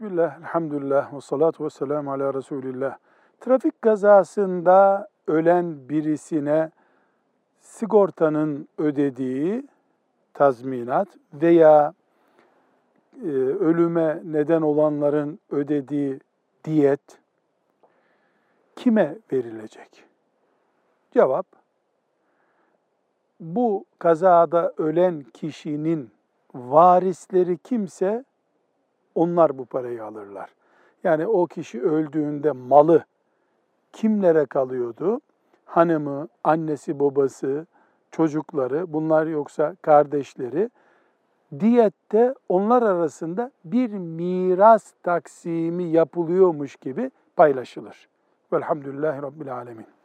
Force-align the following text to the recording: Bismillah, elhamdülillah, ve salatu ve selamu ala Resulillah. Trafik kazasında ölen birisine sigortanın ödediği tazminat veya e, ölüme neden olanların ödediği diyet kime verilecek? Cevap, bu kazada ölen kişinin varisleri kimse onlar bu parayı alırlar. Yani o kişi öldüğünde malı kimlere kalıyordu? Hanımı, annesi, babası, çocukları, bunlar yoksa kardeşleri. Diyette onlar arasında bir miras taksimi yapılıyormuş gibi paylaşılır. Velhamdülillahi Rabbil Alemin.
Bismillah, 0.00 0.38
elhamdülillah, 0.38 1.14
ve 1.14 1.20
salatu 1.20 1.64
ve 1.64 1.70
selamu 1.70 2.12
ala 2.12 2.34
Resulillah. 2.34 2.98
Trafik 3.40 3.82
kazasında 3.82 5.08
ölen 5.26 5.88
birisine 5.88 6.70
sigortanın 7.60 8.68
ödediği 8.78 9.66
tazminat 10.34 11.08
veya 11.34 11.94
e, 13.22 13.28
ölüme 13.36 14.20
neden 14.24 14.62
olanların 14.62 15.38
ödediği 15.50 16.20
diyet 16.64 17.18
kime 18.76 19.18
verilecek? 19.32 20.04
Cevap, 21.10 21.46
bu 23.40 23.84
kazada 23.98 24.72
ölen 24.76 25.24
kişinin 25.34 26.10
varisleri 26.54 27.58
kimse 27.58 28.24
onlar 29.18 29.58
bu 29.58 29.64
parayı 29.64 30.04
alırlar. 30.04 30.50
Yani 31.04 31.26
o 31.26 31.46
kişi 31.46 31.82
öldüğünde 31.82 32.52
malı 32.52 33.04
kimlere 33.92 34.46
kalıyordu? 34.46 35.20
Hanımı, 35.64 36.28
annesi, 36.44 37.00
babası, 37.00 37.66
çocukları, 38.10 38.92
bunlar 38.92 39.26
yoksa 39.26 39.76
kardeşleri. 39.82 40.70
Diyette 41.60 42.34
onlar 42.48 42.82
arasında 42.82 43.50
bir 43.64 43.90
miras 43.90 44.92
taksimi 45.02 45.84
yapılıyormuş 45.84 46.76
gibi 46.76 47.10
paylaşılır. 47.36 48.08
Velhamdülillahi 48.52 49.22
Rabbil 49.22 49.54
Alemin. 49.54 49.97